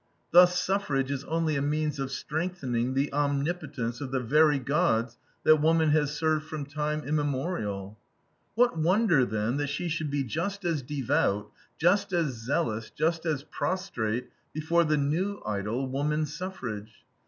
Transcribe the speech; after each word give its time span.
Thus 0.31 0.57
suffrage 0.59 1.11
is 1.11 1.23
only 1.25 1.55
a 1.55 1.61
means 1.61 1.99
of 1.99 2.11
strengthening 2.11 2.95
the 2.95 3.13
omnipotence 3.13 4.01
of 4.01 4.09
the 4.09 4.19
very 4.19 4.57
Gods 4.57 5.19
that 5.43 5.57
woman 5.57 5.91
has 5.91 6.11
served 6.11 6.47
from 6.47 6.65
time 6.65 7.03
immemorial. 7.03 7.99
What 8.55 8.75
wonder, 8.75 9.25
then, 9.27 9.57
that 9.57 9.67
she 9.67 9.89
should 9.89 10.09
be 10.09 10.23
just 10.23 10.65
as 10.65 10.81
devout, 10.81 11.51
just 11.77 12.13
as 12.13 12.33
zealous, 12.33 12.89
just 12.89 13.27
as 13.27 13.43
prostrate 13.43 14.29
before 14.53 14.85
the 14.85 14.97
new 14.97 15.39
idol, 15.45 15.87
woman 15.87 16.25
suffrage. 16.25 17.05